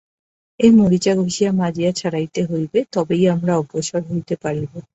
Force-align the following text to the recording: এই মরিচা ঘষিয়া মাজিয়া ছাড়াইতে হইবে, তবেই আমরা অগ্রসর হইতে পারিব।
এই 0.59 0.71
মরিচা 0.71 1.13
ঘষিয়া 1.15 1.51
মাজিয়া 1.53 1.91
ছাড়াইতে 1.91 2.41
হইবে, 2.45 2.79
তবেই 2.93 3.23
আমরা 3.27 3.53
অগ্রসর 3.57 4.01
হইতে 4.11 4.35
পারিব। 4.43 4.71